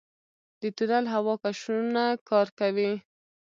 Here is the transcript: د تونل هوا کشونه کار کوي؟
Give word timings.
د 0.61 0.63
تونل 0.77 1.05
هوا 1.13 1.33
کشونه 1.43 2.03
کار 2.29 2.47
کوي؟ 2.59 2.91